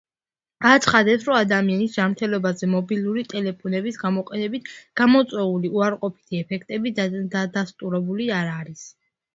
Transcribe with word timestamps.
აცხადებს, 0.67 1.25
რომ 1.29 1.37
ადამიანის 1.39 1.97
ჯანმრთელობაზე 1.97 2.69
მობილური 2.73 3.25
ტელეფონების 3.35 4.01
გამოყენებით 4.07 4.73
გამოწვეული 5.03 5.75
უარყოფითი 5.79 6.45
ეფექტები 6.47 6.97
დადასტურებული 7.39 8.35
არ 8.43 8.53
არის. 8.59 8.89